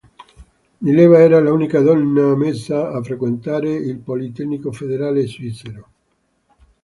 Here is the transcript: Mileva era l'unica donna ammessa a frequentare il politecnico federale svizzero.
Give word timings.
Mileva 0.85 1.19
era 1.25 1.39
l'unica 1.39 1.81
donna 1.81 2.31
ammessa 2.31 2.87
a 2.89 3.03
frequentare 3.03 3.71
il 3.71 3.99
politecnico 3.99 4.71
federale 4.71 5.27
svizzero. 5.27 5.89